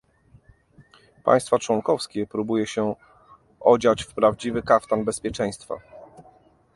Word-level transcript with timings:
Państwa 1.23 1.59
członkowskie 1.59 2.27
próbuje 2.27 2.67
się 2.67 2.95
odziać 3.59 4.03
w 4.03 4.13
prawdziwy 4.13 4.63
kaftan 4.63 5.03
bezpieczeństwa 5.05 5.75